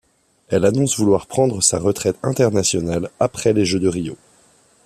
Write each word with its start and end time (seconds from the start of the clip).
Elle 0.49 0.65
annonce 0.65 0.97
vouloir 0.97 1.27
prendre 1.27 1.61
sa 1.61 1.77
retraite 1.77 2.17
internationale 2.23 3.11
après 3.19 3.53
les 3.53 3.65
Jeux 3.65 3.79
de 3.79 3.87
Rio. 3.87 4.17